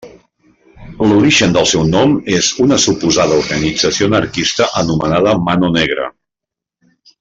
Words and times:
L'origen 1.09 1.53
del 1.57 1.67
seu 1.73 1.83
nom 1.91 2.15
és 2.39 2.49
una 2.65 2.81
suposada 2.87 3.37
organització 3.45 4.11
anarquista 4.13 4.73
anomenada 4.85 5.39
Mano 5.49 5.75
Negra. 5.81 6.13